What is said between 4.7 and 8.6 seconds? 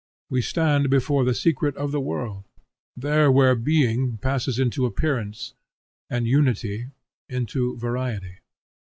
Appearance and Unity into Variety.